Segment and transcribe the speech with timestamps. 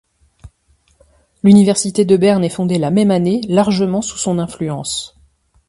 [1.43, 5.15] L'université de Berne est fondée la même année largement sous son influence.